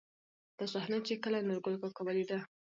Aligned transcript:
دا 0.57 0.65
صحنه، 0.73 0.97
چې 1.07 1.13
کله 1.23 1.37
نورګل 1.47 1.75
کاکا 1.81 2.01
ولېده. 2.05 2.39